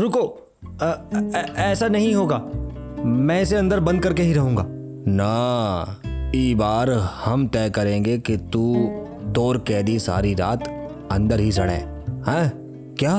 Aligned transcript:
रुको। 0.00 0.56
ऐसा 1.56 1.88
नहीं 1.88 2.14
होगा। 2.14 2.38
मैं 3.04 3.42
इसे 3.42 3.56
अंदर 3.56 3.80
बंद 3.80 4.02
करके 4.02 4.22
ही 4.22 4.32
रहूँगा। 4.32 4.64
ना, 5.08 6.00
ई 6.34 6.54
बार 6.54 6.90
हम 7.24 7.46
तय 7.48 7.70
करेंगे 7.70 8.18
कि 8.18 8.36
तू 8.36 8.74
तोर 9.34 9.58
कैदी 9.58 9.98
सारी 9.98 10.34
रात 10.34 10.68
अंदर 11.12 11.40
ही 11.40 11.52
सड़े। 11.52 11.74
हैं? 12.28 12.48
क्या? 12.98 13.14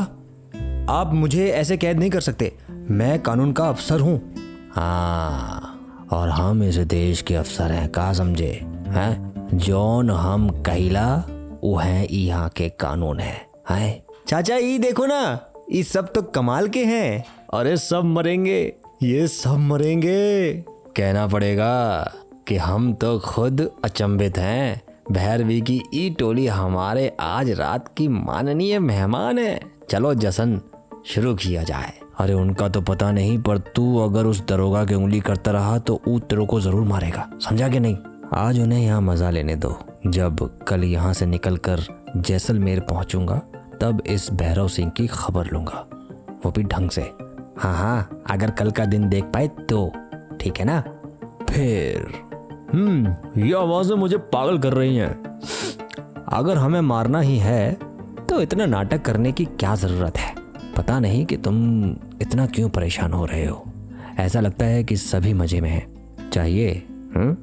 आप 0.90 1.12
मुझे 1.14 1.48
ऐसे 1.48 1.78
कैद 1.78 2.00
नहीं 2.00 2.10
कर 2.10 2.22
सकते। 2.22 2.58
मैं 2.72 3.22
कानून 3.22 3.52
का 3.52 3.70
अफसर 3.70 4.00
हूँ। 4.00 4.34
हाँ 4.76 6.08
और 6.12 6.30
हम 6.30 6.64
इस 6.64 6.76
देश 6.76 7.22
के 7.22 7.36
अफसर 7.36 7.72
हैं, 7.72 7.90
का 7.90 8.14
समझे? 8.14 8.52
हैं? 8.88 9.32
जौन 9.54 10.10
हम 10.10 10.50
कहिला 10.64 11.24
वो 11.64 11.76
है 11.76 12.16
यहाँ 12.16 12.50
के 12.50 12.70
कानून 12.70 13.20
है। 13.20 13.46
हैं? 13.70 14.04
चाचा 14.28 14.56
ये 14.56 14.78
देखो 14.78 15.06
ना। 15.06 15.40
ये 15.72 15.82
सब 15.84 16.12
तो 16.14 16.22
कमाल 16.22 16.68
के 16.68 16.84
हैं। 16.86 17.24
अरे 17.54 17.76
सब 17.78 18.04
मरेंगे। 18.06 18.60
ये 19.04 19.28
सब 19.28 19.58
मरेंगे। 19.60 20.54
कहना 20.98 21.26
पड़ेगा 21.28 22.12
कि 22.48 22.56
हम 22.58 22.92
तो 22.94 23.18
खुद 23.20 23.70
अचंभित 23.86 24.38
हैं। 24.38 24.82
भैरवी 25.12 25.60
की 25.62 25.82
ई 25.94 26.10
टोली 26.10 26.48
हमारे 26.48 27.08
आज 27.20 27.50
रात 27.50 27.88
की 27.98 28.08
माननीय 28.08 28.80
मेहमान 28.80 29.40
है। 29.40 29.60
चलो 29.90 30.14
जशन 30.14 30.60
शुरू 31.06 31.34
किया 31.36 31.64
जाए। 31.64 31.94
अरे 32.20 32.34
उनका 32.34 32.68
तो 32.70 32.82
पता 32.82 33.12
नहीं, 33.12 33.38
पर 33.42 33.58
तू 33.58 33.98
अगर 34.00 34.26
उस 34.26 34.46
दरोगा 34.48 34.84
की 34.86 34.96
उंगली 34.96 35.20
करता 35.20 35.52
रहा 35.52 35.78
तो 35.80 36.02
ऊ 36.08 36.20
तेरे 36.20 36.46
को 36.46 36.60
ज़रूर 36.62 36.84
मारेगा। 36.84 37.30
समझा 37.42 37.70
कि 37.70 37.80
नहीं? 37.80 37.98
आज 38.34 38.60
उन्हें 38.60 38.82
यहाँ 38.82 39.02
मज़ा 39.02 39.30
लेने 39.30 39.56
दो। 39.56 39.78
जब 40.08 40.50
कल 40.68 40.84
यहाँ 40.84 41.14
से 41.14 41.26
निकलकर 41.26 41.86
जैसलमेर 42.18 42.80
पहुंचूँगा 42.80 43.42
तब 43.82 44.04
इस 44.08 44.34
भैरव 44.34 44.68
सिंह 44.68 44.90
की 44.90 45.08
खबर 45.08 45.46
लूँगा। 45.46 45.88
वो 46.46 46.52
भी 46.52 46.64
ढंग 46.64 46.90
से। 46.90 47.02
हाँ 47.58 47.76
हाँ 47.76 48.24
अगर 48.32 48.52
कल 48.52 48.72
का 48.72 48.86
दिन 48.86 49.10
देख 49.10 49.24
पाए 49.24 49.48
तो। 49.48 49.92
ठीक 50.42 50.58
है 50.60 50.66
ना? 50.66 50.82
फिर। 51.50 52.14
हम्म 52.74 53.16
ये 53.42 53.54
आवाज़ें 53.54 53.96
मुझे 53.96 54.18
पागल 54.18 54.58
कर 54.60 54.74
रही 54.74 54.96
हैं। 54.96 55.40
अगर 56.34 56.58
हमें 56.58 56.82
मारना 56.82 57.20
ही 57.20 57.38
है 57.38 57.74
तो 58.30 58.42
इतना 58.42 58.66
नाटक 58.66 59.02
करने 59.02 59.32
की 59.32 59.46
क्या 59.46 59.76
ज़रूरत 59.76 60.18
है? 60.18 60.36
पता 60.78 61.00
नहीं 61.00 61.26
कि 61.26 61.38
तुम 61.38 61.86
इतना 62.22 62.46
क्यों 62.48 62.70
परेशान 62.70 63.14
हो 63.14 63.26
रहे 63.26 63.46
हो। 63.46 63.66
ऐसा 64.20 64.40
लगता 64.40 64.66
है 64.66 64.84
कि 64.84 64.98
सभी 64.98 65.34
मज़े 65.34 65.62
में 65.62 65.70
हैं। 65.70 66.30
चाहिए? 66.30 66.88
हम्म? 67.16 67.38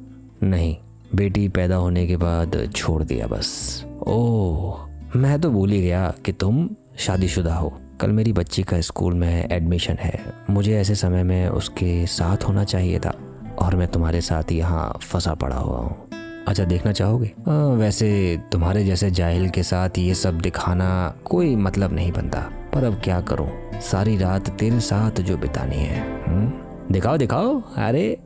नहीं। 0.49 0.77
बेटी 1.15 1.49
पैदा 1.49 1.77
होने 1.77 2.07
के 2.07 2.17
बाद 2.17 2.73
छोड़ 2.77 3.03
दिया 3.03 3.27
बस। 3.27 3.85
ओह। 4.07 4.88
मैं 5.17 5.41
तो 5.41 5.51
भूल 5.51 5.71
ही 5.71 5.83
गया 5.83 6.15
कि 6.25 6.33
तुम 6.33 6.71
शादीशुदा 6.99 7.55
हो। 7.55 7.81
कल 8.01 8.11
मेरी 8.11 8.33
बच्ची 8.33 8.63
का 8.63 8.81
स्कूल 8.81 9.15
में 9.15 9.49
एडमिशन 9.53 9.97
है। 10.01 10.21
मुझे 10.51 10.79
ऐसे 10.79 10.95
समय 10.95 11.23
में 11.23 11.49
उसके 11.49 12.07
साथ 12.07 12.37
होना 12.37 12.65
चाहिए 12.65 12.99
था 12.99 13.15
और 13.59 13.77
मैं 13.77 13.89
तुम्हारे 13.89 14.21
साथ 14.21 14.53
यहाँ 14.53 14.99
फंसा 15.03 15.35
पड़ा 15.35 15.57
हुआ 15.57 15.79
हूँ। 15.79 16.09
अच्छा 16.49 16.65
देखना 16.65 16.93
चाहोगे? 16.93 17.33
आ, 17.49 17.53
वैसे 17.55 18.41
तुम्हारे 18.53 18.85
जैसे 18.85 19.11
जाहिल 19.11 19.49
के 19.49 19.63
साथ 19.63 19.91
ये 19.99 20.15
सब 20.15 20.39
दिखाना 20.39 21.15
कोई 21.25 21.57
मतलब 21.57 21.93
नहीं 21.93 22.13
बनता। 22.13 22.39
पर 22.75 22.85
अब 22.85 22.95
क्या 23.05 23.21
करूँ? 23.21 23.81
सारी 23.81 24.17
रात 24.17 24.51
तेरे 24.51 24.81
साथ 24.81 25.11
जो 25.11 25.37
बितानी 25.37 25.77
है 25.77 26.25
हुँ? 26.29 26.67
दिखाओ 26.93 27.17
दिखाओ। 27.17 27.63
अरे 27.77 28.19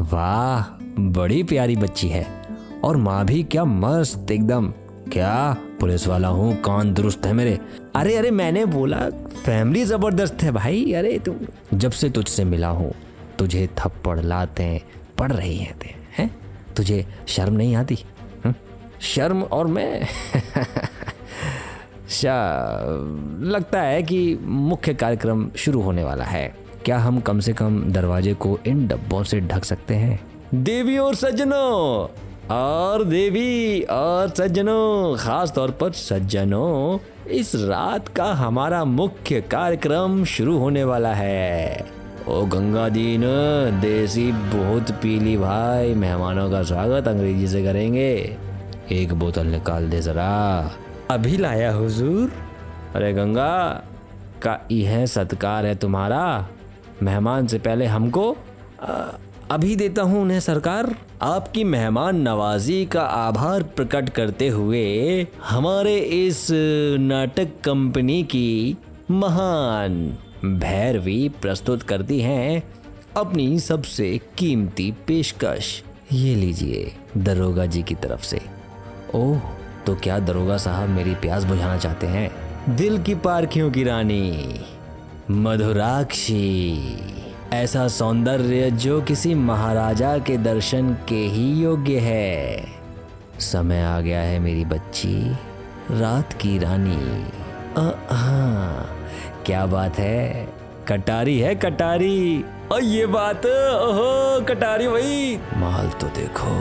वाह 0.00 0.84
बड़ी 1.00 1.42
प्यारी 1.42 1.76
बच्ची 1.76 2.08
है। 2.08 2.26
और 2.84 2.96
माँ 2.96 3.24
भी 3.24 3.42
क्या 3.42 3.64
मस्त 3.64 4.30
एकदम। 4.30 4.72
क्या? 5.12 5.56
पुलिस 5.84 6.08
वाला 6.08 6.28
हूँ, 6.28 6.60
कान 6.60 6.94
दुरुस्त 6.94 7.26
है 7.26 7.32
मेरे? 7.32 7.58
अरे 7.96 8.16
अरे, 8.16 8.30
मैंने 8.30 8.64
बोला 8.64 8.96
फैमिली 9.44 9.84
ज़बरदस्त 9.84 10.42
है 10.42 10.50
भाई। 10.50 10.92
अरे, 10.92 11.18
तुम 11.18 11.36
जब 11.74 11.90
से 11.90 12.10
तुझसे 12.10 12.44
मिला 12.44 12.68
हूँ, 12.68 12.94
तुझे 13.38 13.66
थप्पड़ 13.66 14.20
लाते 14.20 14.82
पड़ 15.18 15.32
रही 15.32 15.56
हैं 15.56 15.78
ते, 15.78 15.94
हैं? 16.18 16.36
तुझे 16.76 17.06
शर्म 17.26 17.54
नहीं 17.54 17.76
आती? 17.76 17.98
हुँ? 18.46 18.54
शर्म 19.00 19.42
और 19.42 19.66
मैं? 19.66 20.04
लगता 23.40 23.80
है 23.80 24.02
कि 24.02 24.38
मुख्य 24.42 24.94
कार्यक्रम 24.94 25.50
शुरू 25.56 25.80
होने 25.80 26.04
वाला 26.04 26.24
है। 26.24 26.54
क्या 26.84 26.98
हम 26.98 27.20
कम 27.20 27.40
से 27.40 27.52
कम 27.52 27.84
दरवाजे 27.84 28.34
को 28.34 28.58
इन 28.66 28.88
डब्बों 28.88 29.22
से 29.22 29.40
ढक 29.40 29.64
सकते 29.64 29.94
हैं? 29.94 30.20
देवी 30.54 30.98
और 30.98 31.14
सज्जनों! 31.14 32.08
और 32.50 33.04
देवी 33.04 33.82
और 33.82 34.28
सज्जनों 34.28 35.16
खास 35.16 35.52
तौर 35.52 35.70
पर 35.70 35.92
सज्जनों 35.92 36.98
इस 37.30 37.54
रात 37.54 38.08
का 38.08 38.24
हमारा 38.24 38.84
मुख्य 38.84 39.40
कार्यक्रम 39.40 40.24
शुरू 40.24 40.58
होने 40.58 40.84
वाला 40.84 41.14
है। 41.14 41.86
ओ 42.28 42.44
गंगा 42.44 42.88
दीन 42.88 43.22
देसी 43.80 44.32
बहुत 44.32 44.90
पीली 44.90 45.36
भाई 45.36 45.94
मेहमानों 45.94 46.50
का 46.50 46.62
स्वागत 46.62 47.08
अंग्रेज़ी 47.08 47.48
से 47.48 47.64
करेंगे। 47.64 48.36
एक 48.92 49.12
बोतल 49.12 49.46
निकाल 49.46 49.90
दे 49.90 50.00
जरा। 50.00 50.70
अभी 51.10 51.36
लाया 51.36 51.72
हुजूर। 51.72 52.32
अरे 52.94 53.12
गंगा 53.12 53.82
का 54.42 54.66
यह 54.70 55.06
सत्कार 55.06 55.66
है 55.66 55.74
तुम्हारा? 55.74 56.48
मेहमान 57.02 57.46
से 57.46 57.58
पहले 57.58 57.86
हमको? 57.86 58.36
आ, 58.82 58.94
अभी 59.54 59.74
देता 59.76 60.02
हूँ 60.02 60.20
उन्हें 60.22 60.38
सरकार। 60.40 60.94
आपकी 61.22 61.64
मेहमान 61.64 62.16
नवाजी 62.16 62.86
का 62.86 63.00
आभार 63.00 63.62
प्रकट 63.62 64.08
करते 64.08 64.48
हुए 64.48 65.26
हमारे 65.44 65.96
इस 65.98 66.46
नाटक 67.00 67.48
कंपनी 67.64 68.22
की 68.22 68.76
महान 69.10 70.18
भैरवी 70.44 71.28
प्रस्तुत 71.42 71.82
करती 71.82 72.20
हैं 72.20 72.62
अपनी 73.16 73.58
सबसे 73.60 74.20
कीमती 74.38 74.90
पेशकश। 75.06 75.82
ये 76.12 76.34
लीजिए 76.34 76.92
दरोगा 77.16 77.66
जी 77.66 77.82
की 77.82 77.94
तरफ़ 77.94 78.24
से। 78.24 78.40
ओह 79.14 79.38
तो 79.86 79.94
क्या 79.94 80.18
दरोगा 80.18 80.56
साहब 80.56 80.88
मेरी 80.88 81.14
प्यास 81.14 81.44
बुझाना 81.44 81.76
चाहते 81.76 82.06
हैं? 82.06 82.30
दिल 82.76 83.02
की 83.02 83.14
पारखियों 83.14 83.70
की 83.70 83.84
रानी, 83.84 84.60
मधुराक्षी। 85.30 87.23
ऐसा 87.54 87.86
सौंदर्य 87.88 88.70
जो 88.70 89.00
किसी 89.02 89.34
महाराजा 89.34 90.16
के 90.18 90.36
दर्शन 90.36 90.92
के 91.08 91.20
ही 91.26 91.44
योग्य 91.62 91.98
है। 91.98 92.64
समय 93.40 93.82
आ 93.82 94.00
गया 94.00 94.20
है 94.20 94.38
मेरी 94.38 94.64
बच्ची, 94.64 95.14
रात 95.90 96.32
की 96.32 96.58
रानी। 96.58 97.24
हाँ 98.10 98.86
क्या 99.46 99.64
बात 99.66 99.98
है? 99.98 100.48
कटारी 100.88 101.38
है, 101.38 101.54
कटारी। 101.54 102.44
और 102.72 102.82
ये 102.82 103.06
बात, 103.06 103.46
ओहो, 103.46 104.40
कटारी 104.44 104.86
वही 104.86 105.36
माल 105.56 105.88
तो 105.90 106.06
देखो, 106.06 106.56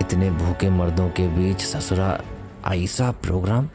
इतने 0.00 0.30
भूखे 0.30 0.70
मर्दों 0.70 1.08
के 1.08 1.28
बीच 1.28 1.60
ससुरा 1.60 2.18
ऐसा 2.74 3.10
प्रोग्राम। 3.22 3.68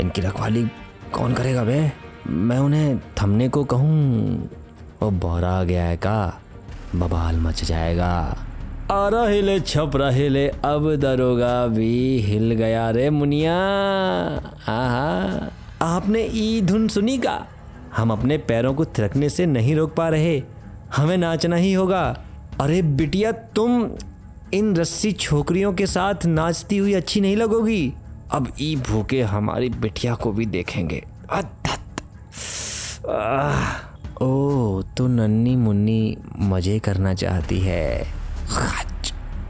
इनकी 0.00 0.20
रखवाली 0.20 0.64
कौन 1.12 1.34
करेगा 1.34 1.64
बे? 1.64 1.92
मैं 2.28 2.58
उन्हें 2.58 2.98
थमने 3.22 3.48
को 3.48 3.64
कहूँ 3.64 4.48
वो 5.02 5.10
बहरा 5.10 5.50
आ 5.50 5.62
गया 5.62 5.84
है 5.84 5.96
का? 5.96 6.42
बबाल 6.96 7.36
मच 7.36 7.64
जाएगा। 7.64 8.36
आरा 8.90 9.28
हिले 9.28 9.60
छप 9.60 9.90
रहे 9.94 10.48
अब 10.48 10.96
दरोगा 10.96 11.66
भी 11.66 12.18
हिल 12.18 12.52
गया 12.54 12.90
रे 12.90 13.10
मुनिया। 13.10 13.54
आहा। 14.68 15.50
आपने 15.82 16.22
ई 16.22 16.60
धुन 16.60 16.88
सुनी 16.88 17.18
का? 17.18 17.46
हम 17.96 18.10
अपने 18.10 18.38
पैरों 18.38 18.74
को 18.74 18.84
थिरकने 18.84 19.28
से 19.28 19.46
नहीं 19.46 19.76
रोक 19.76 19.94
पा 19.94 20.08
रहे। 20.08 20.42
हमें 20.96 21.16
नाचना 21.16 21.56
ही 21.56 21.72
होगा। 21.72 22.20
अरे 22.60 22.82
बिटिया, 22.82 23.32
तुम 23.32 23.90
इन 24.54 24.76
रस्सी 24.76 25.12
छोकरियों 25.12 25.72
के 25.72 25.86
साथ 25.86 26.26
नाचती 26.26 26.76
हुई 26.76 26.94
अच्छी 26.94 27.20
नहीं 27.20 27.36
लगोगी। 27.36 27.92
अब 28.32 28.52
ई 28.60 28.76
भूखे 28.76 29.22
हमारी 29.22 29.68
बिटिया 29.68 30.14
को 30.14 30.32
भी 30.32 30.46
देखेंगे। 30.46 31.04
ओ 34.22 34.82
तो 34.96 35.06
नन्नी 35.06 35.54
मुन्नी 35.56 36.16
मज़े 36.38 36.78
करना 36.78 37.14
चाहती 37.14 37.58
है। 37.60 38.04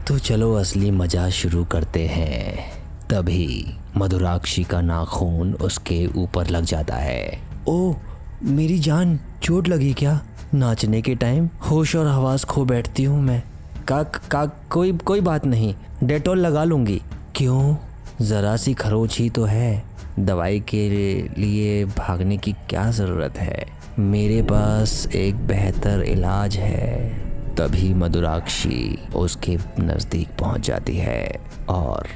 तो 0.07 0.17
चलो 0.19 0.53
असली 0.53 0.91
मज़ा 0.91 1.29
शुरू 1.29 1.63
करते 1.65 2.05
हैं। 2.07 2.71
तभी 3.09 3.77
मधुराक्षी 3.97 4.63
का 4.63 4.81
नाखून 4.81 5.53
उसके 5.53 6.05
ऊपर 6.15 6.47
लग 6.47 6.63
जाता 6.63 6.95
है। 6.95 7.39
ओ 7.67 7.93
मेरी 8.43 8.79
जान 8.79 9.19
चोट 9.43 9.67
लगी 9.67 9.93
क्या? 9.93 10.19
नाचने 10.53 11.01
के 11.01 11.15
टाइम 11.15 11.49
होश 11.69 11.95
और 11.95 12.07
हवास 12.07 12.43
खो 12.43 12.65
बैठती 12.65 13.03
हूँ 13.03 13.21
मैं। 13.21 13.43
का 13.87 14.03
का 14.03 14.45
कोई 14.45 14.93
कोई 14.93 15.21
बात 15.21 15.45
नहीं। 15.45 15.73
डेटॉल 16.03 16.39
लगा 16.39 16.63
लूँगी। 16.63 17.01
क्यों? 17.35 17.75
ज़रा 18.21 18.55
सी 18.57 18.73
खरोच 18.73 19.19
ही 19.19 19.29
तो 19.29 19.43
है। 19.43 19.83
दवाई 20.19 20.59
के 20.59 20.89
लिए 21.37 21.85
भागने 21.85 22.37
की 22.37 22.51
क्या 22.53 22.91
ज़रूरत 22.91 23.37
है? 23.37 23.82
मेरे 23.99 24.41
पास 24.41 25.07
एक 25.15 25.35
बेहतर 25.35 26.01
इलाज 26.01 26.55
है। 26.55 27.09
तभी 27.55 27.93
मधुराक्षी 27.93 28.99
उसके 29.15 29.57
नज़दीक 29.79 30.29
पहुँच 30.39 30.67
जाती 30.67 30.97
है 30.97 31.35
और 31.69 32.07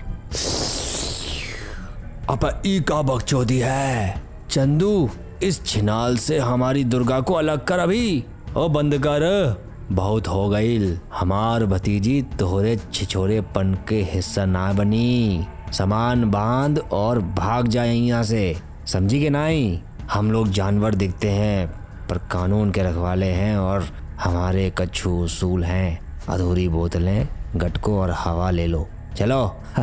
अब 2.29 2.61
ई 2.65 2.79
का 2.79 3.01
बकचोदी 3.01 3.59
है। 3.59 4.21
चंदू, 4.49 5.09
इस 5.43 5.65
छिनाल 5.65 6.17
से 6.17 6.39
हमारी 6.39 6.83
दुर्गा 6.83 7.19
को 7.19 7.33
अलग 7.33 7.65
कर 7.65 7.79
अभी। 7.79 8.25
ओ, 8.57 8.69
बंद 8.69 8.97
कर। 8.97 9.55
बहुत 9.91 10.27
हो 10.27 10.49
गई। 10.49 10.95
हमार 11.13 11.65
भतीजी 11.65 12.21
तोहरे 12.21 12.79
छिछोरे 12.93 13.41
पन 13.41 13.77
के 13.89 14.03
हिस्सा 14.03 14.45
ना 14.45 14.73
बनी। 14.73 15.45
सामान 15.71 16.31
बाँध 16.31 16.79
और 16.79 17.19
भाग 17.19 17.67
जाए 17.67 17.95
यहाँ 17.95 18.23
से। 18.23 18.57
समझी 18.87 19.19
के 19.19 19.29
नहीं? 19.29 19.79
हम 20.13 20.31
लोग 20.31 20.47
जानवर 20.47 20.95
दिखते 20.95 21.29
हैं 21.29 21.67
पर 22.07 22.17
कानून 22.17 22.71
के 22.71 22.83
रखवाले 22.83 23.25
हैं 23.25 23.57
और 23.57 23.87
हमारे 24.23 24.73
कच्छू 24.77 25.23
उसूल 25.23 25.63
हैं। 25.63 26.19
अधूरी 26.29 26.67
बोतलें 26.67 27.29
गटको 27.55 28.01
और 28.01 28.11
हवा 28.11 28.51
ले 28.51 28.67
लो। 28.67 28.89
चलो। 29.15 29.55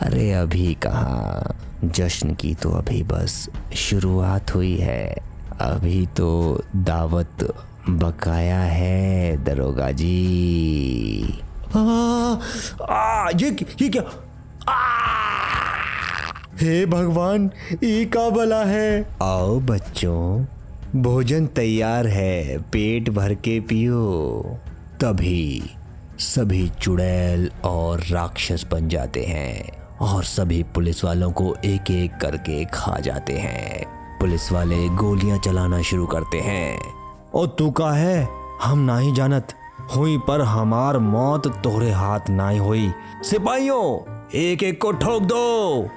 अरे 0.00 0.32
अभी 0.32 0.74
कहा? 0.74 1.54
जश्न 1.84 2.34
की 2.34 2.54
तो 2.54 2.70
अभी 2.70 3.02
बस 3.02 3.48
शुरुआत 3.76 4.54
हुई 4.54 4.76
है। 4.76 5.14
अभी 5.60 6.06
तो 6.06 6.60
दावत 6.76 7.54
बकाया 7.88 8.60
है 8.60 9.44
दरोगा 9.44 9.90
जी। 9.90 11.40
आ, 11.76 12.36
आ, 12.90 13.28
ये 13.28 13.66
ये 13.82 13.88
क्या? 13.88 14.23
हे 16.60 16.86
भगवान 16.86 17.50
ये 17.72 18.04
का 18.04 18.30
भला 18.30 18.64
है? 18.64 19.16
आओ 19.22 19.60
बच्चों, 19.60 20.44
भोजन 21.02 21.46
तैयार 21.46 22.06
है, 22.06 22.58
पेट 22.58 23.10
भर 23.10 23.34
के 23.34 23.60
पियो। 23.60 24.42
तभी 25.00 25.70
सभी 26.18 26.68
चुड़ैल 26.68 27.50
और 27.64 28.00
राक्षस 28.00 28.66
बन 28.72 28.88
जाते 28.88 29.24
हैं 29.24 29.82
और 29.96 30.24
सभी 30.24 30.62
पुलिस 30.62 31.04
वालों 31.04 31.32
को 31.32 31.56
एक 31.64 31.90
एक 31.90 32.16
करके 32.16 32.64
खा 32.64 32.98
जाते 32.98 33.32
हैं। 33.32 33.86
पुलिस 34.18 34.52
वाले 34.52 34.88
गोलियाँ 34.88 35.38
चलाना 35.38 35.82
शुरू 35.82 36.06
करते 36.06 36.38
हैं। 36.38 36.80
ओ, 37.34 37.46
तू 37.46 37.70
का 37.70 37.92
है? 37.92 38.28
हम 38.62 38.78
ना 38.78 38.98
ही 38.98 39.12
जानत। 39.12 39.48
हुई 39.96 40.18
पर 40.18 40.40
हमार 40.40 40.98
मौत 40.98 41.46
तोहरे 41.46 41.90
हाथ 41.90 42.20
नाई 42.30 42.58
हुई। 42.58 42.92
सिपाहियों 43.22 44.14
एक 44.34 44.62
एक 44.62 44.80
को 44.82 44.92
ठोक 44.92 45.22
दो। 45.22 45.88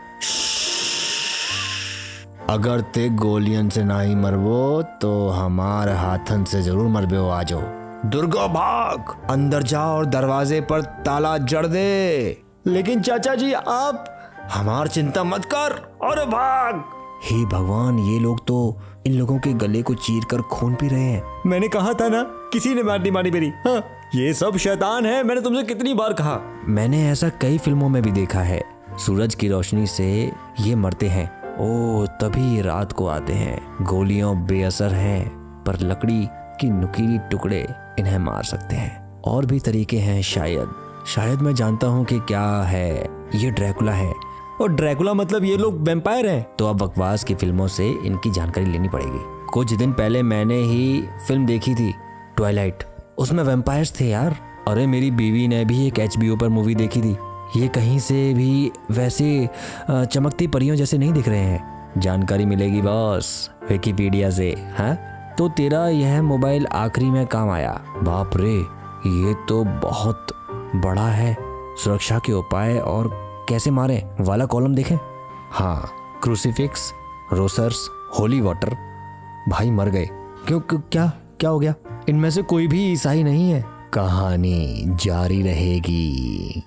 अगर 2.49 2.81
ते 2.81 3.09
गोलियन 3.09 3.69
से 3.69 3.83
नहीं 3.83 4.15
मरबो 4.15 4.81
तो 4.81 5.29
हमार 5.29 5.89
हाथन 5.89 6.43
से 6.43 6.61
ज़रूर 6.61 6.87
मरबे 6.87 7.15
हो 7.15 7.29
आजो। 7.29 7.59
दुर्गा 8.05 8.47
भाग, 8.47 9.27
अंदर 9.29 9.63
जाओ 9.63 9.95
और 9.97 10.05
दरवाजे 10.05 10.61
पर 10.61 10.81
ताला 10.81 11.37
जड़ 11.37 11.65
दे। 11.65 12.43
लेकिन 12.67 13.01
चाचा 13.01 13.35
जी, 13.35 13.53
आप 13.53 14.05
हमार 14.51 14.87
चिंता 14.87 15.23
मत 15.23 15.45
कर। 15.45 15.97
और 16.01 16.25
भाग। 16.25 16.83
हे 17.23 17.45
भगवान, 17.45 17.99
ये 17.99 18.19
लोग 18.19 18.47
तो 18.47 18.79
इन 19.07 19.13
लोगों 19.13 19.39
के 19.39 19.53
गले 19.53 19.81
को 19.81 19.93
चीर 19.93 20.23
कर 20.23 20.41
खून 20.41 20.75
पी 20.75 20.87
रहे 20.87 21.01
हैं। 21.01 21.23
मैंने 21.45 21.67
कहा 21.67 21.93
था 21.93 22.07
ना, 22.07 22.23
किसी 22.23 22.73
ने 22.75 22.83
मारनी 22.83 23.11
मारी 23.11 23.31
मेरी। 23.31 23.47
हाँ 23.47 23.83
ये 24.15 24.33
सब 24.33 24.57
शैतान 24.57 25.05
है, 25.05 25.23
मैंने 25.23 25.41
तुमसे 25.41 25.63
कितनी 25.63 25.93
बार 25.93 26.13
कहा। 26.13 26.39
मैंने 26.67 27.09
ऐसा 27.09 27.29
कई 27.29 27.57
फ़िल्मों 27.57 27.89
में 27.89 28.01
भी 28.03 28.11
देखा 28.11 28.39
है। 28.39 28.76
सूरज 28.97 29.35
की 29.35 29.47
रोशनी 29.47 29.87
से 29.87 30.31
ये 30.59 30.75
मरते 30.75 31.07
हैं। 31.07 31.37
ओ, 31.53 32.05
तभी 32.05 32.61
रात 32.61 32.91
को 32.91 33.07
आते 33.07 33.33
हैं। 33.33 33.75
गोलियों 33.81 34.45
बेअसर 34.45 34.93
हैं, 34.93 35.29
पर 35.67 35.79
लकड़ी 35.79 36.27
की 36.31 36.69
नुकीली 36.69 37.17
टुकड़े 37.17 37.67
इन्हें 37.99 38.17
मार 38.17 38.43
सकते 38.43 38.75
हैं। 38.75 39.21
और 39.21 39.45
भी 39.45 39.59
तरीके 39.59 39.97
हैं 39.97 40.21
शायद। 40.21 40.69
शायद 41.07 41.39
मैं 41.39 41.55
जानता 41.55 41.87
हूँ 41.87 42.05
कि 42.05 42.19
क्या 42.19 42.61
है। 42.61 43.07
ये 43.35 43.51
ड्रैकुला 43.51 43.91
है। 43.91 44.13
और 44.61 44.69
ड्रैकुला 44.69 45.13
मतलब 45.13 45.43
ये 45.43 45.57
लोग 45.57 45.81
वेम्पायर 45.81 46.27
हैं। 46.27 46.47
तो 46.59 46.67
अब 46.67 46.77
बकवास 46.77 47.23
की 47.23 47.35
फ़िल्मों 47.35 47.67
से 47.67 47.89
इनकी 47.89 48.31
जानकारी 48.31 48.65
लेनी 48.65 48.89
पड़ेगी। 48.89 49.47
कुछ 49.53 49.73
दिन 49.73 49.91
पहले 49.91 50.23
मैंने 50.23 50.57
ही 50.57 51.03
फ़िल्म 51.27 51.45
देखी 51.45 51.75
थी 51.75 51.93
ट्वाइलाइट 52.35 52.83
उसमें 53.17 53.43
वेम्पायर्स 53.43 53.99
थे 53.99 54.05
यार। 54.05 54.35
अरे, 54.67 54.87
मेरी 54.87 55.11
बीवी 55.11 55.47
ने 55.47 55.65
भी 55.65 55.87
एक 55.87 55.99
एच 55.99 56.15
पर 56.17 56.49
मूवी 56.49 56.75
देखी 56.75 57.01
थी। 57.01 57.17
ये 57.55 57.67
कहीं 57.67 57.99
से 57.99 58.33
भी 58.33 58.71
वैसे 58.91 59.49
चमकती 59.91 60.47
परियों 60.47 60.75
जैसे 60.75 60.97
नहीं 60.97 61.11
दिख 61.13 61.27
रहे 61.27 61.39
हैं। 61.39 61.91
जानकारी 61.97 62.45
मिलेगी 62.45 62.81
बॉस, 62.81 63.49
विकीपीडिया 63.69 64.29
से 64.29 64.49
हाँ? 64.77 64.95
तो 65.37 65.47
तेरा 65.49 65.87
यह 65.87 66.21
मोबाइल 66.21 66.65
आखिरी 66.65 67.09
में 67.09 67.25
काम 67.27 67.49
आया। 67.49 67.71
बाप 68.03 68.31
रे, 68.37 68.53
ये 69.09 69.33
तो 69.49 69.63
बहुत 69.63 70.27
बड़ा 70.75 71.07
है। 71.07 71.35
सुरक्षा 71.83 72.19
के 72.19 72.33
उपाय 72.33 72.77
और 72.77 73.09
कैसे 73.49 73.71
मारे? 73.71 74.03
वाला 74.21 74.45
कॉलम 74.45 74.75
देखें। 74.75 74.95
हाँ 75.51 75.89
क्रूसीफिक्स, 76.23 76.91
रोसर्स, 77.33 77.87
होली 78.19 78.41
वाटर। 78.41 78.75
भाई 79.49 79.71
मर 79.71 79.89
गए। 79.89 80.09
क्यों, 80.47 80.59
क्या 80.59 81.07
क्या 81.39 81.49
हो 81.49 81.59
गया? 81.59 81.73
इनमें 82.09 82.29
से 82.29 82.41
कोई 82.41 82.67
भी 82.67 82.85
ईसाई 82.91 83.23
नहीं 83.23 83.51
है। 83.51 83.65
कहानी 83.93 84.83
जारी 84.85 85.41
रहेगी। 85.41 86.63